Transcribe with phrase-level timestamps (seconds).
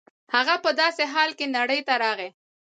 [0.35, 2.29] هغه په داسې حال کې نړۍ ته راغی.